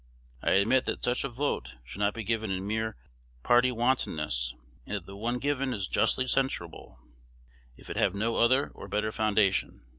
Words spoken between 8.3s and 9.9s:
other or better foundation.